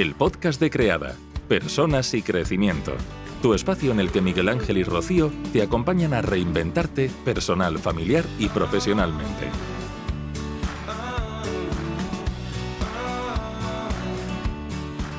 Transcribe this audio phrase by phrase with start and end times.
[0.00, 1.14] el podcast de Creada,
[1.46, 2.92] Personas y Crecimiento.
[3.42, 8.24] Tu espacio en el que Miguel Ángel y Rocío te acompañan a reinventarte personal, familiar
[8.38, 9.48] y profesionalmente.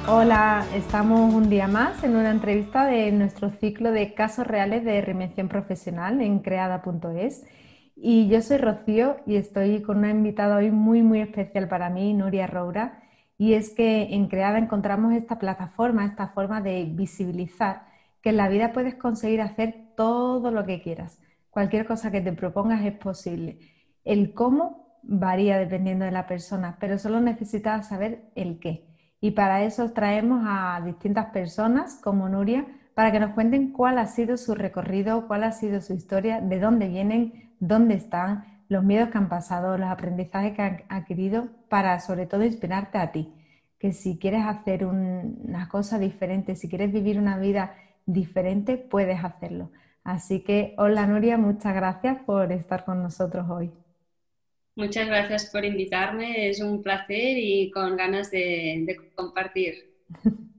[0.07, 4.99] Hola, estamos un día más en una entrevista de nuestro ciclo de casos reales de
[4.99, 7.45] reinvención profesional en creada.es.
[7.95, 12.15] Y yo soy Rocío y estoy con una invitada hoy muy, muy especial para mí,
[12.15, 13.00] Nuria Roura.
[13.41, 17.87] Y es que en Creada encontramos esta plataforma, esta forma de visibilizar
[18.21, 21.17] que en la vida puedes conseguir hacer todo lo que quieras.
[21.49, 23.57] Cualquier cosa que te propongas es posible.
[24.05, 28.85] El cómo varía dependiendo de la persona, pero solo necesitas saber el qué.
[29.19, 34.05] Y para eso traemos a distintas personas como Nuria para que nos cuenten cuál ha
[34.05, 39.09] sido su recorrido, cuál ha sido su historia, de dónde vienen, dónde están, los miedos
[39.09, 43.27] que han pasado, los aprendizajes que han adquirido para sobre todo inspirarte a ti.
[43.77, 49.71] Que si quieres hacer una cosa diferente, si quieres vivir una vida diferente, puedes hacerlo.
[50.05, 53.71] Así que, hola Nuria, muchas gracias por estar con nosotros hoy.
[54.77, 59.73] Muchas gracias por invitarme, es un placer y con ganas de, de compartir.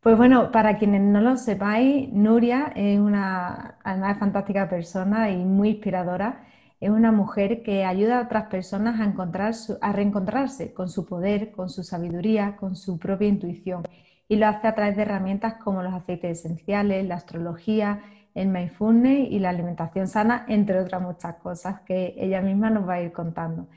[0.00, 5.70] Pues bueno, para quienes no lo sepáis, Nuria es una, además fantástica persona y muy
[5.70, 6.46] inspiradora
[6.80, 11.52] es una mujer que ayuda a otras personas a, encontrar a reencontrarse con su poder,
[11.52, 13.82] con su sabiduría, con su propia intuición.
[14.28, 18.02] Y lo hace a través de herramientas como los aceites esenciales, la astrología,
[18.34, 22.94] el mindfulness y la alimentación sana, entre otras muchas cosas que ella misma nos va
[22.94, 23.68] a ir contando.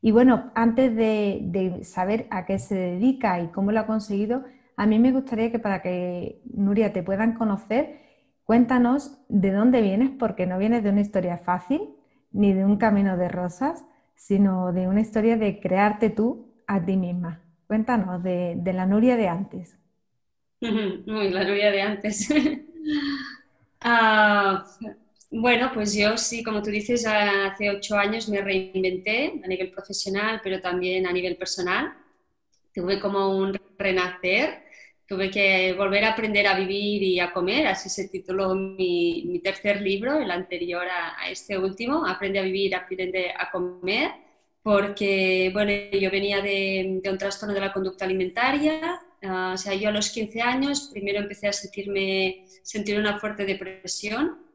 [0.00, 4.44] Y bueno, antes de, de saber a qué se dedica y cómo lo ha conseguido,
[4.76, 8.00] a mí me gustaría que para que Nuria te puedan conocer,
[8.44, 11.97] cuéntanos de dónde vienes, porque no vienes de una historia fácil,
[12.30, 13.84] ni de un camino de rosas,
[14.14, 17.40] sino de una historia de crearte tú a ti misma.
[17.66, 19.76] Cuéntanos de, la Nuria de antes.
[20.60, 22.28] Muy, la Nuria de antes.
[23.80, 24.64] Ah,
[25.30, 30.40] bueno, pues yo sí, como tú dices, hace ocho años me reinventé a nivel profesional,
[30.42, 31.92] pero también a nivel personal.
[32.74, 34.64] Tuve como un renacer
[35.08, 39.80] tuve que volver a aprender a vivir y a comer, así se tituló mi, tercer
[39.80, 44.10] libro, el anterior a, este último, Aprende a vivir, aprende a comer,
[44.62, 49.88] porque bueno, yo venía de, un trastorno de la conducta alimentaria, ah, o sea, yo
[49.88, 54.47] a los 15 años primero empecé a sentirme, sentir una fuerte depresión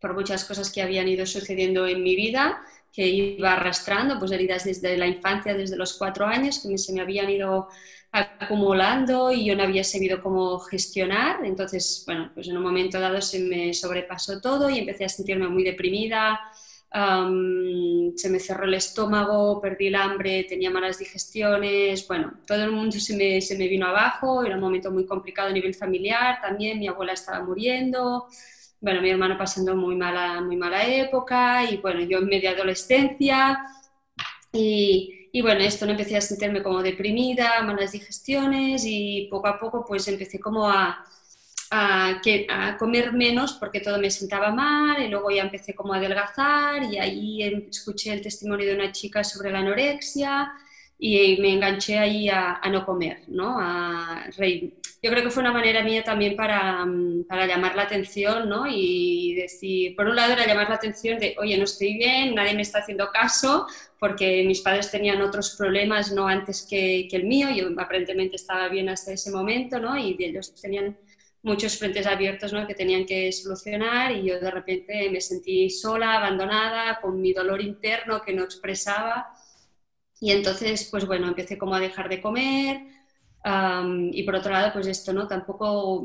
[0.00, 2.62] por muchas cosas que habían ido sucediendo en mi vida,
[2.92, 7.00] que iba arrastrando, pues heridas desde la infancia, desde los cuatro años, que se me
[7.00, 7.68] habían ido
[8.12, 11.44] acumulando y yo no había sabido cómo gestionar.
[11.44, 15.48] Entonces, bueno, pues en un momento dado se me sobrepasó todo y empecé a sentirme
[15.48, 16.40] muy deprimida.
[18.16, 22.98] se me cerró el estómago, perdí el hambre, tenía malas digestiones, bueno, todo el mundo
[22.98, 26.78] se me, se me vino abajo, era un momento muy complicado a nivel familiar, también
[26.78, 28.26] mi abuela estaba muriendo,
[28.80, 33.58] bueno, mi hermano pasando muy mala, muy mala época y bueno, yo en media adolescencia
[34.52, 39.58] y, y bueno, esto no empecé a sentirme como deprimida, malas digestiones y poco a
[39.58, 41.04] poco pues empecé como a,
[41.70, 45.94] a, que, a, comer menos porque todo me sentaba mal y luego ya empecé como
[45.94, 50.52] a adelgazar y ahí escuché el testimonio de una chica sobre la anorexia
[50.98, 53.56] y me enganché ahí a, a no comer, ¿no?
[53.58, 54.24] A
[55.02, 56.86] Yo creo que fue una manera mía también para,
[57.26, 58.66] para, llamar la atención, ¿no?
[58.68, 62.54] Y decir, por un lado era llamar la atención de, oye, no estoy bien, nadie
[62.54, 63.66] me está haciendo caso,
[63.98, 68.68] porque mis padres tenían otros problemas, no antes que, que el mío, yo aparentemente estaba
[68.68, 69.96] bien hasta ese momento, ¿no?
[69.96, 70.98] Y ellos tenían
[71.42, 72.66] muchos frentes abiertos ¿no?
[72.66, 77.62] que tenían que solucionar y yo de repente me sentí sola, abandonada, con mi dolor
[77.62, 79.32] interno que no expresaba
[80.20, 82.82] y entonces, pues bueno, empecé como a dejar de comer
[84.12, 85.26] y por otro lado, pues esto, ¿no?
[85.26, 86.02] Tampoco,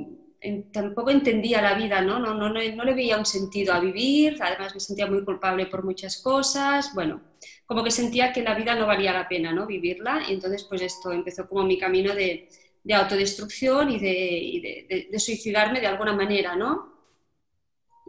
[0.72, 2.20] tampoco entendía la vida, ¿no?
[2.20, 2.50] No, ¿no?
[2.50, 6.94] no, le veía un sentido a vivir, además me sentía muy culpable por muchas cosas,
[6.94, 7.22] bueno,
[7.66, 9.66] como que sentía que la vida no valía la pena, ¿no?
[9.68, 12.50] Vivirla y entonces, pues esto empezó como mi camino de,
[12.84, 16.96] de autodestrucción y, de, y de, de suicidarme de alguna manera, ¿no?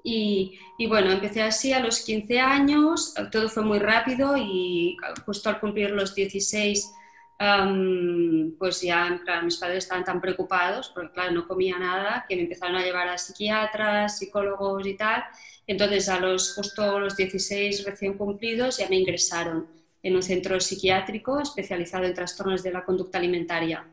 [0.09, 5.59] Y, bueno, empecé así a los 15 años, todo fue muy rápido y justo al
[5.59, 6.93] cumplir los 16,
[8.59, 12.43] pues ya, claro, mis padres estaban tan preocupados, porque claro, no comía nada, que me
[12.43, 15.25] empezaron a llevar a psiquiatras, psicólogos y tal.
[15.67, 19.67] Entonces, a los justo los 16 recién cumplidos, ya me ingresaron
[20.03, 23.85] en un centro psiquiátrico especializado en trastornos de la conducta alimentaria.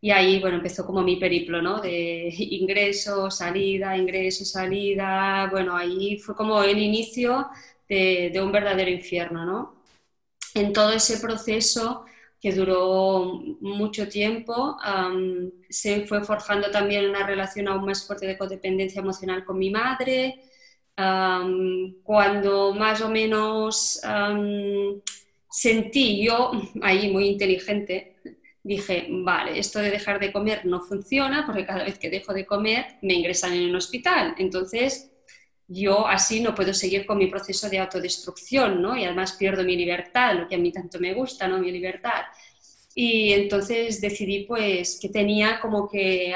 [0.00, 1.80] Y ahí, bueno, empezó como mi periplo, ¿no?
[1.80, 5.48] De ingreso, salida, ingreso, salida.
[5.50, 7.48] Bueno, ahí fue como el inicio
[7.88, 9.82] de, un verdadero infierno, ¿no?
[10.54, 12.04] En todo ese proceso,
[12.40, 14.76] que duró mucho tiempo.
[15.68, 20.40] se fue forjando también una relación aún más fuerte de codependencia emocional con mi madre.
[22.02, 24.00] cuando más o menos
[25.50, 26.52] sentí yo,
[26.82, 28.16] ahí muy inteligente,
[28.62, 32.46] dije, vale, esto de dejar de comer no funciona porque cada vez que dejo de
[32.46, 34.34] comer me ingresan en un hospital.
[34.38, 35.10] Entonces,
[35.68, 38.96] yo así no puedo seguir con mi proceso de autodestrucción, ¿no?
[38.96, 41.58] Y además pierdo mi libertad, lo que a mí tanto me gusta, ¿no?
[41.58, 42.24] Mi libertad.
[42.94, 46.34] Y entonces decidí pues que tenía como que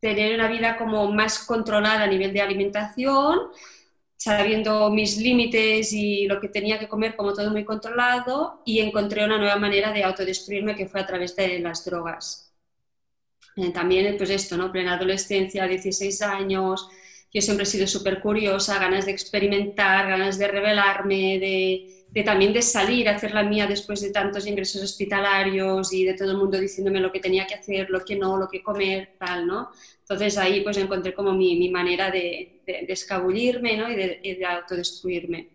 [0.00, 3.38] tener una vida como más controlada a nivel de alimentación,
[4.16, 9.24] sabiendo mis límites y lo que tenía que comer como todo muy controlado y encontré
[9.24, 12.52] una nueva manera de autodestruirme que fue a través de las drogas.
[13.56, 14.70] Eh, también pues esto, ¿no?
[14.70, 16.88] Plena adolescencia, 16 años,
[17.36, 22.62] yo siempre he sido súper curiosa, ganas de experimentar, ganas de revelarme, de, también de
[22.62, 26.58] salir a hacer la mía después de tantos ingresos hospitalarios y de todo el mundo
[26.58, 29.68] diciéndome lo que tenía que hacer, lo que no, lo que comer, tal, ¿no?
[30.00, 33.90] Entonces ahí pues encontré como mi, manera de, de, escabullirme ¿no?
[33.90, 35.50] y, de, autodestruirme.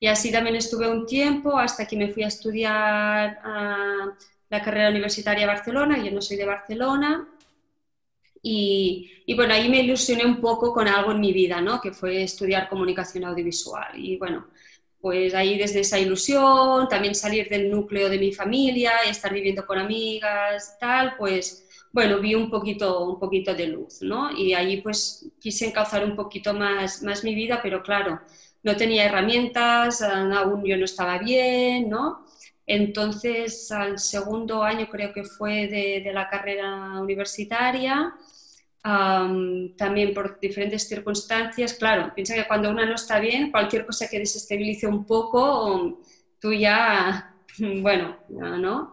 [0.00, 3.38] Y así también estuve un tiempo hasta que me fui a estudiar
[4.48, 7.28] la carrera universitaria a Barcelona, yo no soy de Barcelona,
[8.42, 11.80] y, bueno, ahí me ilusioné un poco con algo en mi vida, ¿no?
[11.80, 13.92] que fue estudiar comunicación audiovisual.
[13.94, 14.48] Y bueno,
[15.00, 19.78] pues ahí desde esa ilusión, también salir del núcleo de mi familia, estar viviendo con
[19.78, 24.30] amigas, tal, pues bueno, vi un poquito, un poquito de luz, ¿no?
[24.36, 28.20] Y ahí pues quise encauzar un poquito más, más mi vida, pero claro,
[28.62, 32.24] no tenía herramientas, aún yo no estaba bien, ¿no?
[32.68, 38.14] Entonces, al segundo año creo que fue de, la carrera universitaria,
[38.82, 44.18] también por diferentes circunstancias, claro, piensa que cuando uno no está bien, cualquier cosa que
[44.18, 46.02] desestabilice un poco,
[46.38, 47.34] tú ya,
[47.80, 48.92] bueno, ¿no?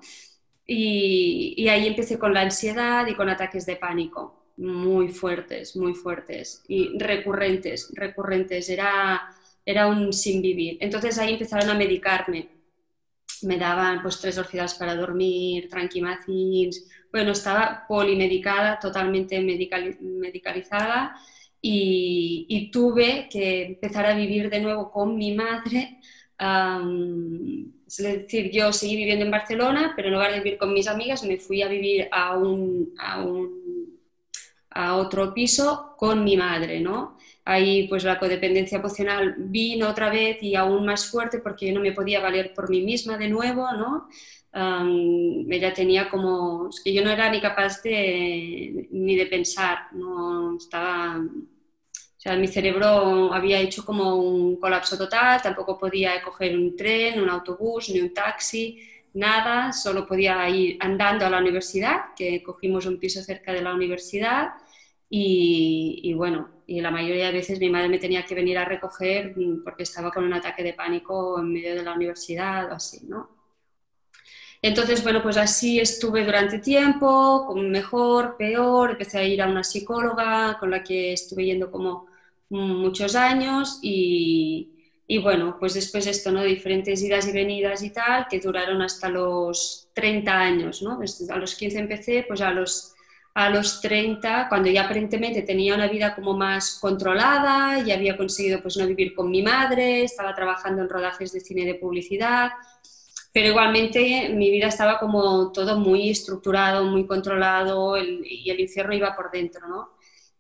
[0.66, 5.94] Y, y, ahí empecé con la ansiedad y con ataques de pánico, muy fuertes, muy
[5.94, 9.22] fuertes y recurrentes, recurrentes, era,
[9.66, 10.78] era un sin vivir.
[10.80, 12.55] Entonces ahí empezaron a medicarme
[13.44, 21.16] me daban pues tres orfidas para dormir, tranquimacins, bueno, estaba polimedicada, totalmente medicalizada
[21.62, 26.00] y, tuve que empezar a vivir de nuevo con mi madre.
[27.88, 31.24] es decir, yo seguí viviendo en Barcelona, pero en lugar de vivir con mis amigas,
[31.24, 34.00] me fui a vivir a, un, a, un,
[34.72, 37.18] a otro piso con mi madre, ¿no?
[37.46, 41.82] Ahí pues la codependencia emocional vino otra vez y aún más fuerte porque yo no
[41.82, 44.08] me podía valer por mí misma de nuevo, ¿no?
[44.56, 50.56] ella tenía como, es que yo no era ni capaz de, ni de pensar, no
[50.58, 56.76] estaba, o sea, mi cerebro había hecho como un colapso total, tampoco podía coger un
[56.76, 58.80] tren, un autobús, ni un taxi,
[59.14, 63.74] nada, solo podía ir andando a la universidad, que cogimos un piso cerca de la
[63.74, 64.54] universidad
[65.10, 69.34] y, bueno, y la mayoría de veces mi madre me tenía que venir a recoger
[69.38, 73.06] mm, porque estaba con un ataque de pánico en medio de la universidad o así,
[73.08, 73.30] ¿no?
[74.62, 80.58] Entonces, bueno, pues así estuve durante tiempo, mejor, peor, empecé a ir a una psicóloga
[80.60, 82.08] con la que estuve yendo como
[82.50, 84.72] muchos años y,
[85.08, 86.44] y bueno, pues después esto, ¿no?
[86.44, 91.00] Diferentes idas y venidas y tal, que duraron hasta los 30 años, ¿no?
[91.30, 92.95] a los 15 empecé, pues a los
[93.36, 98.62] a los 30, cuando ya aparentemente tenía una vida como más controlada, y había conseguido
[98.62, 102.52] pues no vivir con mi madre, estaba trabajando en rodajes de cine de publicidad,
[103.34, 109.14] pero igualmente mi vida estaba como todo muy estructurado, muy controlado y el infierno iba
[109.14, 109.90] por dentro, ¿no?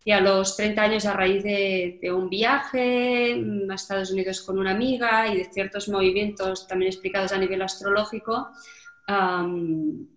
[0.05, 4.57] Y a los 30 años, a raíz de, un viaje mm, a Estados Unidos con
[4.57, 8.51] una amiga y de ciertos movimientos también explicados a nivel astrológico,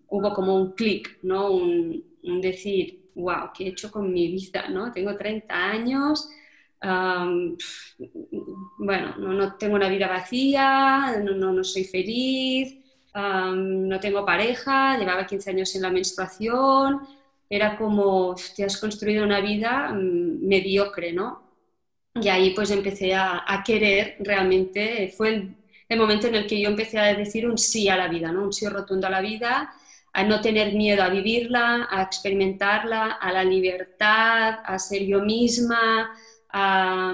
[0.07, 1.51] hubo como un clic, ¿no?
[1.51, 2.08] Un,
[2.41, 4.67] decir, wow, ¿qué he hecho con mi vida?
[4.69, 4.91] ¿no?
[4.91, 6.29] Tengo 30 años,
[8.77, 12.77] bueno, no, tengo una vida vacía, no, no, soy feliz,
[13.13, 17.01] no tengo pareja, llevaba 15 años en la menstruación,
[17.49, 21.49] era como, te has construido una vida mm, mediocre, ¿no?
[22.15, 25.55] Y ahí pues empecé a, querer realmente, fue
[25.89, 28.43] el, momento en el que yo empecé a decir un sí a la vida, ¿no?
[28.43, 29.73] Un sí rotundo a la vida
[30.13, 36.11] a no tener miedo a vivirla, a experimentarla, a la libertad, a ser yo misma,
[36.49, 37.13] a,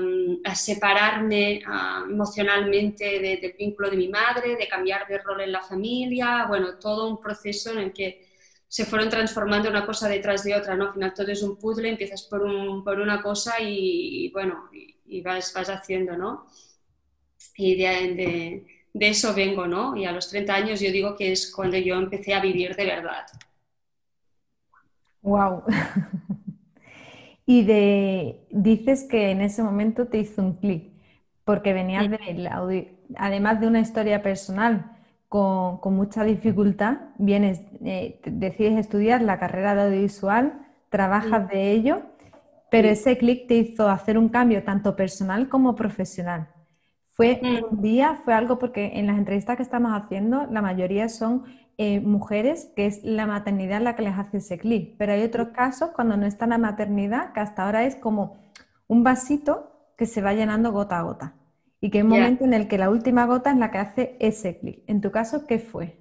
[0.55, 1.61] separarme
[2.09, 7.09] emocionalmente del vínculo de mi madre, de cambiar de rol en la familia, bueno, todo
[7.09, 8.25] un proceso en el que
[8.67, 10.87] se fueron transformando una cosa detrás de otra, ¿no?
[10.87, 15.69] Al final todo es un puzzle, empiezas por, una cosa y, bueno, y, vas, vas
[15.69, 16.47] haciendo, ¿no?
[17.57, 19.95] Y de, de eso vengo, ¿no?
[19.95, 22.85] Y a los 30 años yo digo que es cuando yo empecé a vivir de
[22.85, 23.25] verdad.
[25.21, 25.63] Wow.
[27.45, 30.93] y de dices que en ese momento te hizo un clic,
[31.43, 34.91] porque venías de además de una historia personal
[35.27, 42.03] con, mucha dificultad, vienes, eh, decides estudiar la carrera de audiovisual, trabajas de ello,
[42.71, 46.47] pero ese clic te hizo hacer un cambio tanto personal como profesional.
[47.15, 51.45] Fue un día, fue algo porque en las entrevistas que estamos haciendo, la mayoría son
[51.77, 55.49] eh, mujeres que es la maternidad la que les hace ese clic, pero hay otros
[55.49, 58.37] casos cuando no está la maternidad, que hasta ahora es como
[58.87, 61.35] un vasito que se va llenando gota a gota
[61.79, 64.17] y que hay un momento en el que la última gota es la que hace
[64.19, 64.83] ese clic.
[64.87, 65.97] En tu caso, ¿qué fue?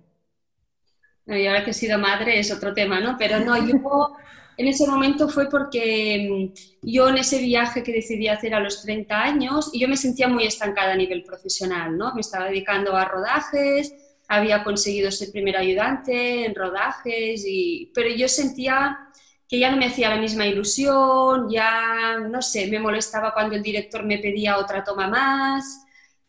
[1.27, 3.17] y ahora que he sido madre es otro tema, ¿no?
[3.19, 3.75] Pero no, yo
[4.57, 8.83] en ese momento fue porque mm, yo en ese viaje que decidí hacer a los
[8.83, 12.15] 30 años, y yo me sentía muy estancada a nivel profesional, ¿no?
[12.15, 13.95] Me estaba dedicando a rodajes,
[14.29, 17.45] había conseguido ser primer ayudante en rodajes,
[17.95, 18.99] pero yo sentía
[19.49, 23.63] que ya no me hacía la misma ilusión, ya, no sé, me molestaba cuando el
[23.63, 25.84] director me pedía otra toma más,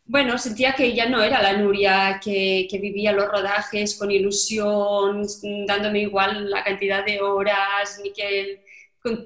[0.07, 5.25] bueno, sentía que ya no era la Nuria que, vivía los rodajes con ilusión,
[5.67, 8.63] dándome igual la cantidad de horas, ni que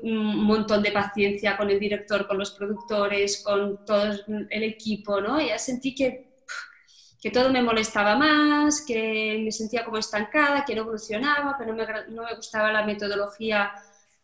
[0.04, 4.14] un montón de paciencia con el director, con los productores, con todo
[4.50, 5.40] el equipo, ¿no?
[5.42, 6.32] Ya sentí que,
[7.22, 11.74] que todo me molestaba más, que me sentía como estancada, que no evolucionaba, que no
[11.74, 13.72] me, no me gustaba la metodología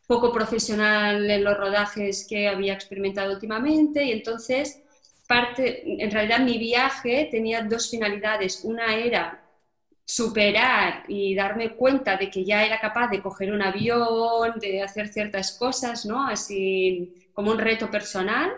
[0.07, 4.84] poco profesional en los rodajes que había experimentado últimamente y entonces
[5.29, 8.61] en realidad mi viaje tenía dos finalidades.
[8.63, 9.41] Una era
[10.05, 15.07] superar y darme cuenta de que ya era capaz de coger un avión, de hacer
[15.07, 16.27] ciertas cosas, ¿no?
[16.27, 18.51] Así como un reto personal.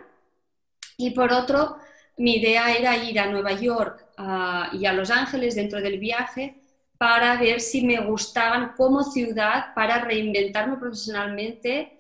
[0.98, 1.78] Y por otro,
[2.18, 6.56] mi idea era ir a Nueva York ah, y a Los Ángeles dentro del viaje
[6.98, 11.97] para ver si me gustaban como ciudad, para reinventarme profesionalmente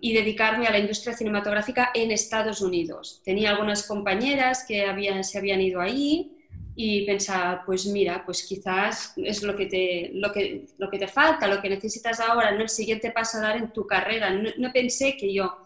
[0.00, 3.20] y dedicarme a la industria cinematográfica en Estados Unidos.
[3.24, 6.32] Tenía algunas compañeras que habían, se habían ido ahí
[6.74, 11.06] y pensaba, pues mira, pues quizás es lo que te, lo que, lo que te
[11.06, 14.30] falta, lo que necesitas ahora, no el siguiente paso a dar en tu carrera.
[14.30, 15.58] No, pensé que yo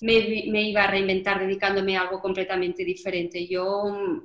[0.00, 3.46] me, me, iba a reinventar dedicándome a algo completamente diferente.
[3.46, 4.24] Yo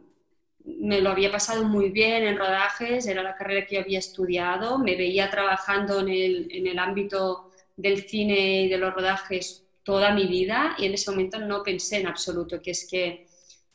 [0.64, 4.78] me lo había pasado muy bien en rodajes, era la carrera que yo había estudiado,
[4.78, 7.49] me veía trabajando en el, en el ámbito
[7.80, 11.98] del cine y de los rodajes toda mi vida y en ese momento no pensé
[12.00, 13.26] en absoluto que es que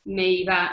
[0.04, 0.70] me iba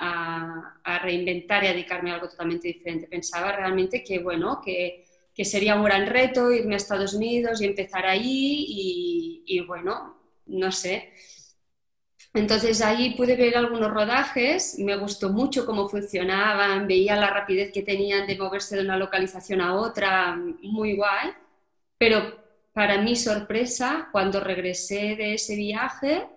[0.83, 3.07] a, reinventar y a dedicarme a algo totalmente diferente.
[3.07, 7.65] Pensaba realmente que, bueno, que, que, sería un gran reto irme a Estados Unidos y
[7.65, 11.13] empezar ahí y, y bueno, no sé.
[12.33, 17.83] Entonces ahí pude ver algunos rodajes, me gustó mucho cómo funcionaban, veía la rapidez que
[17.83, 21.31] tenían de moverse de una localización a otra, muy guay,
[21.97, 22.40] pero
[22.73, 26.27] para mi sorpresa, cuando regresé de ese viaje,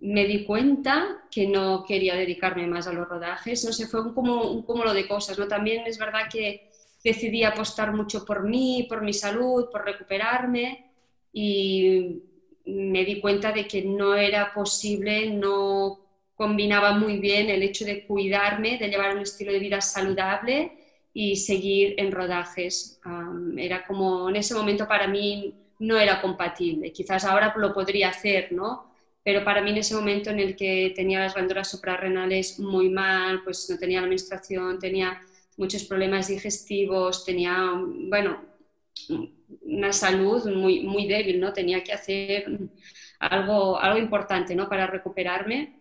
[0.00, 3.64] me di cuenta que no quería dedicarme más a los rodajes.
[3.64, 5.38] No sé, fue un, como cúmulo de cosas.
[5.38, 5.48] ¿no?
[5.48, 6.70] También es verdad que
[7.02, 10.90] decidí apostar mucho por mí, por mi salud, por recuperarme
[11.32, 12.22] y
[12.66, 15.98] me di cuenta de que no era posible, no
[16.34, 20.79] combinaba muy bien el hecho de cuidarme, de llevar un estilo de vida saludable
[21.20, 22.98] y seguir en rodajes.
[23.58, 26.92] era como, en ese momento para mí no era compatible.
[26.92, 28.90] Quizás ahora lo podría hacer, ¿no?
[29.22, 33.42] Pero para mí en ese momento en el que tenía las glándulas suprarrenales muy mal,
[33.44, 35.20] pues no tenía la menstruación, tenía
[35.58, 37.70] muchos problemas digestivos, tenía,
[38.08, 38.42] bueno,
[39.60, 41.52] una salud muy, muy débil, ¿no?
[41.52, 42.46] Tenía que hacer
[43.18, 44.70] algo, algo importante, ¿no?
[44.70, 45.80] Para recuperarme.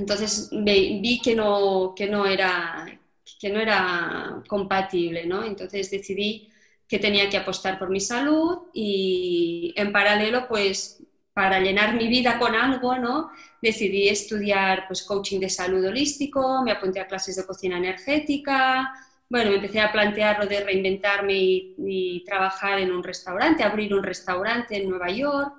[0.00, 2.98] Entonces vi que no, que no era
[3.40, 5.44] que no era compatible, ¿no?
[5.44, 6.50] Entonces decidí
[6.86, 11.02] que tenía que apostar por mi salud y en paralelo, pues
[11.34, 13.30] para llenar mi vida con algo, ¿no?
[13.62, 18.92] Decidí estudiar pues coaching de salud holístico, me apunté a clases de cocina energética,
[19.28, 23.94] bueno, me empecé a plantear lo de reinventarme y, y trabajar en un restaurante, abrir
[23.94, 25.52] un restaurante en Nueva York.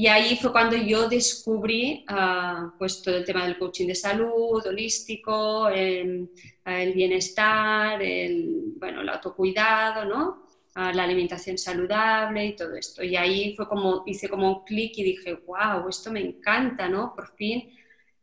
[0.00, 4.64] Y ahí fue cuando yo descubrí uh, pues todo el tema del coaching de salud,
[4.64, 6.30] holístico, el,
[6.64, 10.46] el bienestar, el, bueno, el autocuidado, ¿no?
[10.76, 13.02] Uh, la alimentación saludable y todo esto.
[13.02, 17.12] Y ahí fue como, hice como un clic y dije, wow, esto me encanta, ¿no?
[17.12, 17.68] Por fin.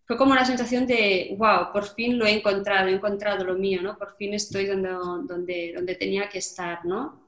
[0.06, 3.82] Fue como una sensación de, wow, por fin lo he encontrado, he encontrado lo mío,
[3.82, 3.98] ¿no?
[3.98, 4.92] Por fin estoy donde,
[5.28, 7.25] donde, donde tenía que estar, ¿no?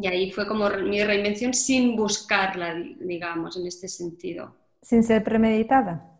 [0.00, 4.54] Y ahí fue como mi reinvención sin buscarla, digamos, en este sentido.
[4.82, 6.10] Sin ser premeditada.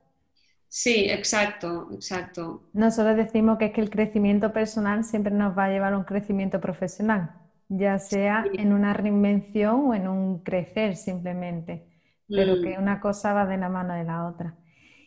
[0.68, 2.68] Sí, exacto, exacto.
[2.72, 6.04] Nosotros decimos que es que el crecimiento personal siempre nos va a llevar a un
[6.04, 7.30] crecimiento profesional,
[7.68, 11.86] ya sea en una reinvención o en un crecer simplemente,
[12.28, 12.82] pero que mm.
[12.82, 14.56] una cosa va de la mano de la otra.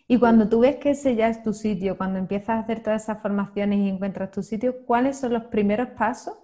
[0.08, 3.04] Y cuando tú ves que ese ya es tu sitio, cuando empiezas a hacer todas
[3.04, 6.38] esas formaciones y encuentras tu sitio, ¿cuáles son los primeros pasos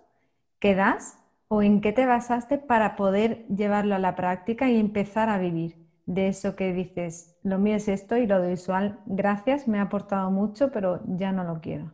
[0.59, 1.22] que das
[1.53, 5.75] o en qué te basaste para poder llevarlo a la práctica y empezar a vivir
[6.07, 10.31] de eso que dices, lo mío es esto y lo visual, gracias, me ha aportado
[10.31, 11.93] mucho, pero ya no lo quiero?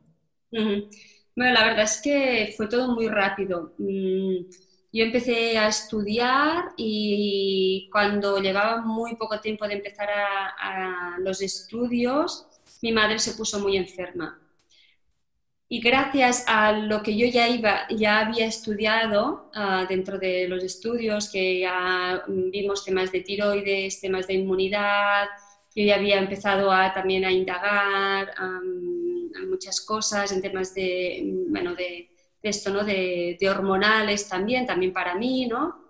[0.49, 3.73] Bueno, la verdad es que fue todo muy rápido.
[3.77, 4.45] Mm,
[4.93, 12.47] yo empecé a estudiar y cuando llevaba muy poco tiempo de empezar a, los estudios,
[12.81, 14.39] mi madre se puso muy enferma.
[15.71, 20.63] Y gracias a lo que yo ya, iba, ya había estudiado ah, dentro de los
[20.63, 25.27] estudios, que ya vimos temas de tiroides, temas de inmunidad,
[25.75, 28.33] yo ya había empezado a, también a indagar
[29.47, 32.09] muchas cosas en temas de, bueno, de,
[32.41, 32.83] esto, ¿no?
[32.83, 35.83] De, hormonales también, también para mí, ¿no?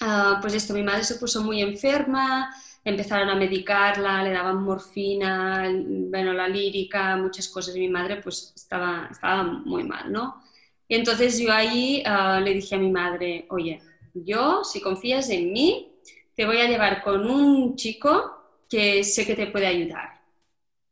[0.00, 2.54] Ah, pues esto, mi madre se puso muy enferma,
[2.88, 5.70] empezaron a medicarla, le daban morfina,
[6.10, 10.42] bueno, la lírica, muchas cosas, y mi madre pues estaba, estaba muy mal, ¿no?
[10.86, 13.80] Y entonces yo ahí ah, le dije a mi madre, oye,
[14.14, 15.92] yo, si confías en mí,
[16.34, 20.20] te voy a llevar con un chico que sé que te puede ayudar.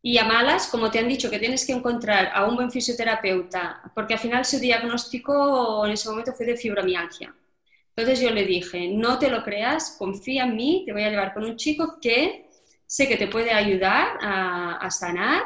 [0.03, 3.91] Y a malas, como te han dicho, que tienes que encontrar a un buen fisioterapeuta,
[3.95, 7.35] porque al final su diagnóstico en ese momento fue de fibromialgia.
[7.97, 11.33] Entonces yo le dije, no te lo creas, confía en mí, te voy a llevar
[11.33, 12.47] con un chico que
[12.87, 15.45] sé que te puede ayudar a, sanar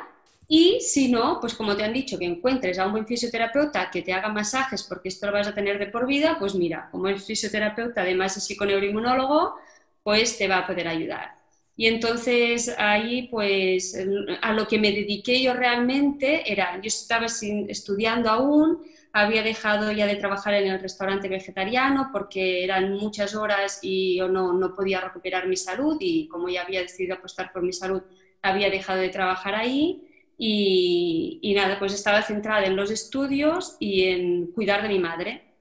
[0.48, 4.02] y si no, pues como te han dicho, que encuentres a un buen fisioterapeuta que
[4.02, 7.06] te haga masajes porque esto lo vas a tener de por vida, pues mira, como
[7.06, 9.54] es fisioterapeuta, además es psiconeuroinmunólogo,
[10.02, 11.36] pues te va a poder ayudar.
[11.76, 13.96] Y entonces ahí, pues,
[14.42, 20.06] a lo que me dediqué yo realmente era, yo estaba estudiando aún, había dejado ya
[20.06, 25.00] de trabajar en el restaurante vegetariano porque eran muchas horas y yo no, no podía
[25.00, 28.02] recuperar mi salud y como ya había decidido apostar por mi salud,
[28.42, 30.06] había dejado de trabajar ahí.
[30.42, 35.54] Y, y, nada, pues estaba centrada en los estudios y en cuidar de mi madre.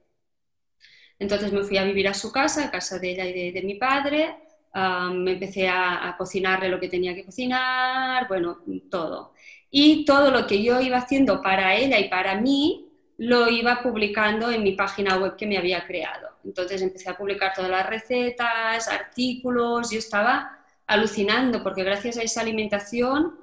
[1.18, 3.62] Entonces me fui a vivir a su casa, a casa de ella y de, de
[3.62, 4.36] mi padre,
[4.74, 8.58] me empecé a, cocinarle lo que tenía que cocinar, bueno,
[8.90, 9.32] todo.
[9.70, 12.89] Y todo lo que yo iba haciendo para ella y para mí,
[13.20, 16.28] lo iba publicando en mi página web que me había creado.
[16.44, 22.40] Entonces empecé a publicar todas las recetas, artículos, yo estaba alucinando porque gracias a esa
[22.40, 23.38] alimentación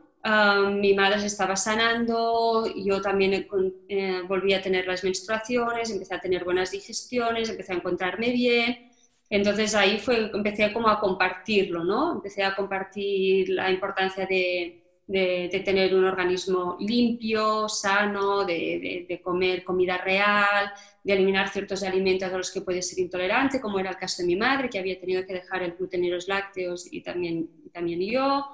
[0.81, 3.47] mi madre se estaba sanando, yo también
[3.87, 8.87] eh, volví a tener las menstruaciones, empecé a tener buenas digestiones, empecé a encontrarme bien
[9.29, 12.13] entonces ahí fue, empecé como a compartirlo, ¿no?
[12.13, 19.63] Empecé a compartir la importancia de, de, tener un organismo limpio, sano, de, de, comer
[19.63, 20.71] comida real,
[21.03, 24.27] de eliminar ciertos alimentos a los que puede ser intolerante, como era el caso de
[24.27, 28.01] mi madre, que había tenido que dejar el gluten y los lácteos y también, también
[28.01, 28.45] yo.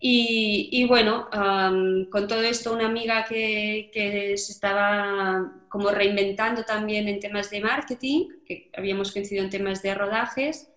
[0.00, 7.18] Y, bueno, con todo esto, una amiga que, que, se estaba como reinventando también en
[7.18, 10.70] temas de marketing, que habíamos coincidido en temas de rodajes,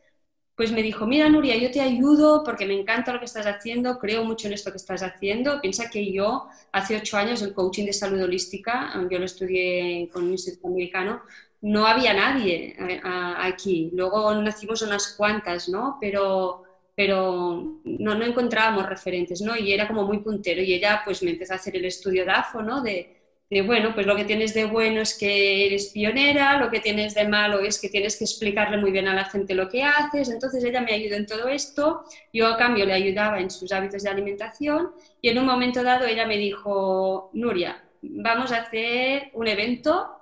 [0.56, 3.98] pues me dijo, mira Nuria, yo te ayudo porque me encanta lo que estás haciendo,
[3.98, 5.60] creo mucho en esto que estás haciendo.
[5.62, 10.24] Piensa que yo hace ocho años el coaching de salud holística, yo lo estudié con
[10.24, 11.22] un instituto americano,
[11.62, 13.90] no había nadie eh, aquí.
[13.94, 15.98] Luego nacimos unas cuantas, ¿no?
[16.00, 19.56] Pero pero no, encontrábamos referentes, ¿no?
[19.56, 22.62] Y era como muy puntero y ella pues me empezó a hacer el estudio DAFO,
[22.62, 22.82] ¿no?
[22.82, 23.21] De,
[23.52, 27.14] de, bueno, pues lo que tienes de bueno es que eres pionera, lo que tienes
[27.16, 30.30] de malo es que tienes que explicarle muy bien a la gente lo que haces,
[30.30, 34.04] entonces ella me ayudó en todo esto, yo a cambio le ayudaba en sus hábitos
[34.04, 34.92] de alimentación.
[35.22, 40.18] Y en un momento dado ella me dijo, Nuria, vamos a hacer un evento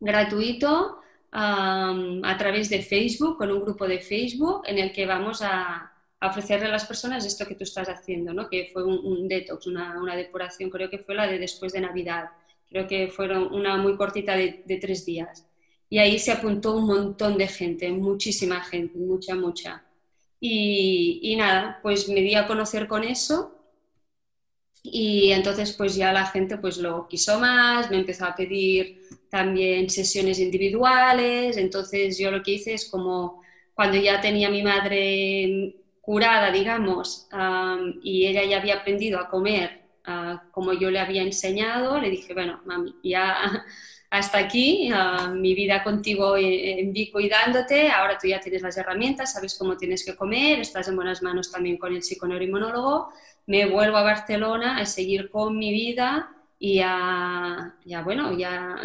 [0.00, 5.92] gratuito a través de Facebook, con un grupo de Facebook en el que vamos a,
[6.20, 8.48] ofrecerle a las personas esto que tú estás haciendo, ¿no?
[8.48, 12.30] que fue un, detox, una, una, depuración, creo que fue la de después de Navidad,
[12.68, 15.46] creo que fueron una muy cortita de, tres días.
[15.90, 19.84] Y ahí se apuntó un montón de gente, muchísima gente, mucha, mucha.
[20.40, 23.54] Y, y nada, pues me di a conocer con eso
[24.82, 29.90] y entonces pues ya la gente pues lo quiso más, me empezó a pedir también
[29.90, 33.42] sesiones individuales, entonces yo lo que hice es como
[33.74, 35.76] cuando ya tenía mi madre
[36.08, 37.28] curada, digamos,
[38.02, 42.32] y ella ya había aprendido a comer ah, como yo le había enseñado, le dije,
[42.32, 43.36] bueno, mami, ya
[44.10, 48.78] hasta aquí, ah, mi vida contigo en Vico y dándote, ahora tú ya tienes las
[48.78, 53.10] herramientas, sabes cómo tienes que comer, estás en buenas manos también con el psiconeuroinmunólogo,
[53.44, 58.76] me vuelvo a Barcelona a seguir con mi vida y a, ya bueno, ya,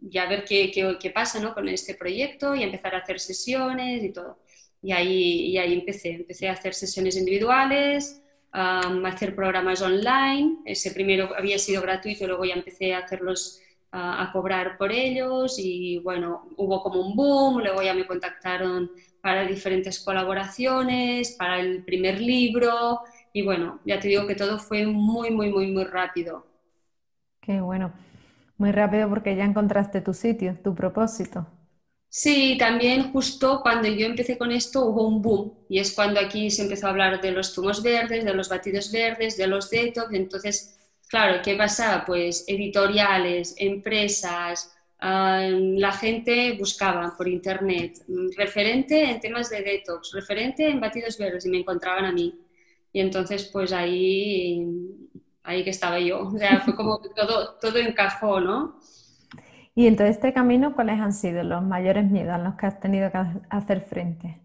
[0.00, 1.52] ya ver qué, qué, qué pasa ¿no?
[1.52, 4.38] con este proyecto y empezar a hacer sesiones y todo.
[4.84, 10.58] Y ahí, y ahí empecé, empecé a hacer sesiones individuales, a hacer programas online.
[10.66, 16.00] Ese primero había sido gratuito, luego ya empecé a hacerlos a, cobrar por ellos y
[16.00, 18.90] bueno, hubo como un boom, luego ya me contactaron
[19.22, 23.00] para diferentes colaboraciones, para el primer libro
[23.32, 26.44] y bueno, ya te digo que todo fue muy, muy, muy, muy rápido.
[27.40, 27.92] Qué bueno,
[28.58, 31.46] muy rápido porque ya encontraste tu sitio, tu propósito.
[32.16, 36.48] Sí, también justo cuando yo empecé con esto hubo un boom y es cuando aquí
[36.48, 40.12] se empezó a hablar de los zumos verdes, de los batidos verdes, de los detox,
[40.14, 40.70] entonces
[41.08, 42.02] Claro, ¿qué pasa?
[42.06, 50.68] Pues editoriales, empresas, la gente buscaba por internet mm, referente en temas de detox, referente
[50.68, 52.34] en batidos verdes y me encontraban a mí.
[52.92, 54.66] Y entonces, pues ahí,
[55.42, 56.28] ahí que estaba yo.
[56.28, 58.80] O sea, fue como que todo, todo encajó, ¿no?
[59.74, 62.80] Y en todo este camino, ¿cuáles han sido los mayores miedos a los que has
[62.80, 63.18] tenido que
[63.50, 64.40] hacer frente?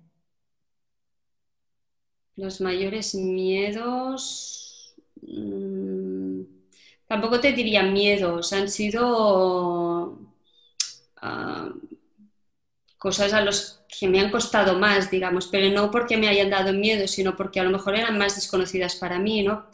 [2.35, 4.95] Los mayores miedos.
[5.21, 6.41] Mm,
[7.07, 10.17] tampoco te diría miedos, han sido
[11.17, 11.69] ah,
[12.97, 16.73] cosas a los que me han costado más, digamos, pero no porque me hayan dado
[16.73, 19.67] miedo, sino porque a lo mejor eran más desconocidas para mí, ¿no?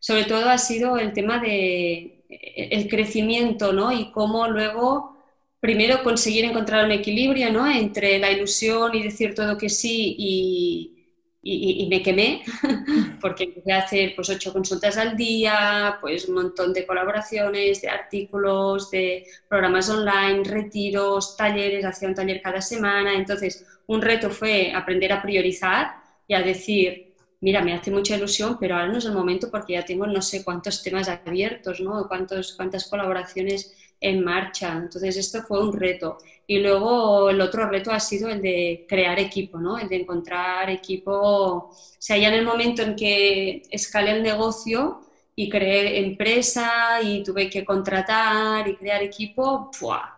[0.00, 3.92] Sobre todo ha sido el tema de el crecimiento, ¿no?
[3.92, 5.16] Y cómo luego
[5.60, 7.66] primero conseguir encontrar un equilibrio, ¿no?
[7.66, 10.98] Entre la ilusión y decir todo que sí y,
[11.42, 12.42] y, me quemé
[13.20, 17.88] porque empecé a hacer pues ocho consultas al día, pues un montón de colaboraciones, de
[17.88, 23.14] artículos, de programas online, retiros, talleres, hacía un taller cada semana.
[23.14, 25.92] Entonces, un reto fue aprender a priorizar
[26.26, 27.07] y a decir,
[27.40, 30.22] mira, me hace mucha ilusión, pero ahora no es el momento porque ya tengo no
[30.22, 32.06] sé cuántos temas abiertos, ¿no?
[32.08, 34.72] Cuántos, cuántas colaboraciones en marcha.
[34.76, 36.18] Entonces, esto fue un reto.
[36.46, 39.78] Y luego el otro reto ha sido el de crear equipo, ¿no?
[39.78, 41.12] El de encontrar equipo.
[41.12, 45.00] O sea, ya en el momento en que escalé el negocio
[45.34, 50.14] y creé empresa y tuve que contratar y crear equipo, ¡pua!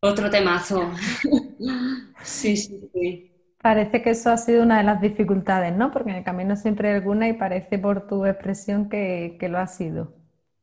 [0.00, 0.90] Otro temazo.
[2.22, 3.35] sí, sí, sí.
[3.66, 5.90] Parece que eso ha sido una de las dificultades, ¿no?
[5.90, 9.58] Porque en el camino siempre hay alguna y parece por tu expresión que, que lo
[9.58, 10.14] ha sido.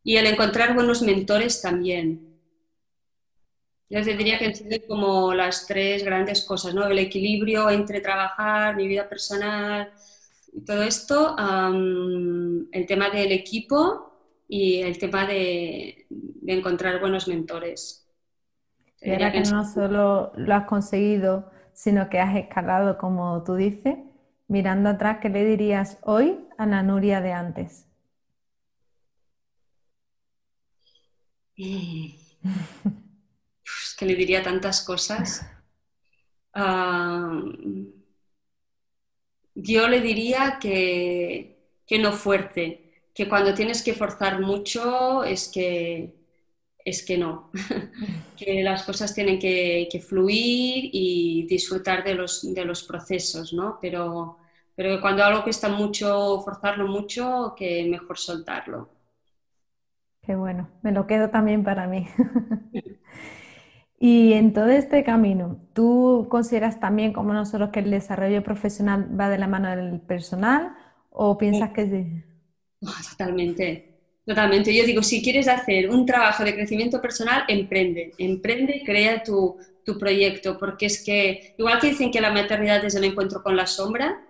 [0.06, 2.40] Y el encontrar buenos mentores también.
[3.90, 6.88] Yo te diría que sido como las tres grandes cosas, ¿no?
[6.88, 9.92] El equilibrio entre trabajar, mi vida personal,
[10.54, 11.36] y todo esto,
[12.72, 14.14] el tema del equipo
[14.48, 16.08] y el tema de,
[16.48, 18.08] encontrar buenos mentores.
[19.02, 23.98] Y ahora que no solo lo has conseguido, sino que has escalado, como tú dices,
[24.48, 27.86] mirando atrás, ¿qué le dirías hoy a la Nuria de antes?
[33.98, 35.46] que le diría tantas cosas.
[36.54, 37.42] Ah,
[39.56, 46.16] yo le diría que, que, no fuerte, que cuando tienes que forzar mucho es que,
[46.86, 47.52] es que no,
[48.38, 53.78] que las cosas tienen que, fluir y disfrutar de los, de los procesos, ¿no?
[53.82, 54.38] Pero,
[54.76, 58.90] pero cuando algo que está mucho, forzarlo mucho, que mejor soltarlo.
[60.22, 62.08] Qué bueno, me lo quedo también para mí.
[64.06, 69.30] Y en todo este camino, ¿tú consideras también como nosotros que el desarrollo profesional va
[69.30, 70.76] de la mano del personal
[71.10, 72.24] o piensas que sí?
[73.12, 73.93] Totalmente,
[74.26, 74.76] totalmente.
[74.76, 79.98] Yo digo, si quieres hacer un trabajo de crecimiento personal, emprende, emprende, crea tu, tu
[79.98, 83.68] proyecto, porque es que, igual que dicen que la maternidad es el encuentro con la
[83.68, 84.22] sombra,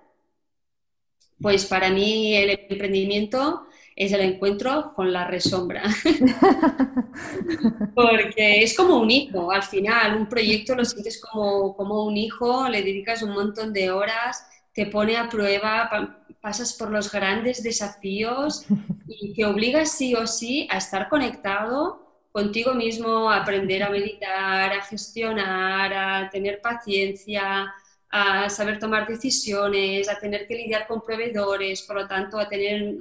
[1.41, 5.83] pues para mí el emprendimiento es el encuentro con la resombra.
[7.95, 12.67] Porque es como un hijo, al final, un proyecto lo sientes como, como un hijo,
[12.69, 18.65] le dedicas un montón de horas, te pone a prueba, pasas por los grandes desafíos
[19.07, 22.03] y te obligas sí o sí a estar conectado
[22.33, 27.73] contigo mismo, a aprender a meditar, a gestionar, a tener paciencia,
[28.09, 32.97] a saber tomar decisiones, a tener que lidiar con proveedores, por lo tanto, a tener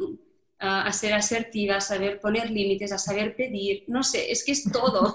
[0.60, 4.70] a ser asertiva, a saber poner límites, a saber pedir, no sé, es que es
[4.70, 5.12] todo.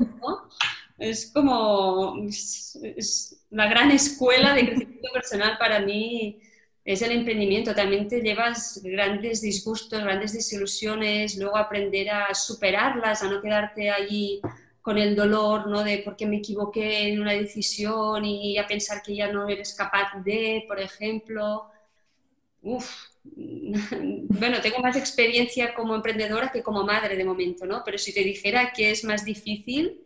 [0.99, 6.41] Es como es, la gran escuela de crecimiento personal para mí,
[6.87, 7.75] es el emprendimiento.
[7.75, 14.39] También te llevas grandes disgustos, grandes desilusiones, luego aprender a superarlas, a no quedarte allí
[14.81, 15.83] con el dolor, ¿no?
[15.83, 19.73] De por qué me equivoqué en una decisión y a pensar que ya no eres
[19.73, 21.65] capaz de, por ejemplo.
[22.61, 22.89] Uf,
[23.35, 27.81] bueno, tengo más experiencia como emprendedora que como madre de momento, ¿no?
[27.83, 30.05] Pero si te dijera que es más difícil,